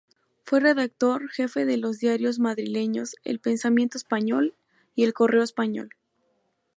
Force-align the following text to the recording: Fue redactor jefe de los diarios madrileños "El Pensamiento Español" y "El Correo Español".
Fue 0.45 0.59
redactor 0.59 1.29
jefe 1.29 1.63
de 1.63 1.77
los 1.77 1.99
diarios 1.99 2.39
madrileños 2.39 3.15
"El 3.23 3.39
Pensamiento 3.39 3.99
Español" 3.99 4.55
y 4.95 5.03
"El 5.03 5.13
Correo 5.13 5.43
Español". 5.43 5.91